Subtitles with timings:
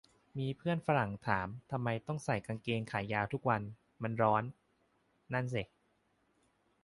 [0.37, 3.61] มีเพื่อนฝรั่งถาม ทำไมต้องใส่กางเกงขายาวทุกวัน
[4.03, 4.43] มันร้อน
[5.33, 5.67] นั่นเซะ